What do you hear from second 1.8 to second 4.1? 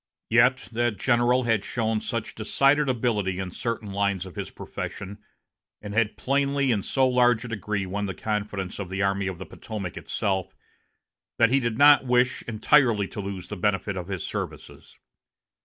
such decided ability in certain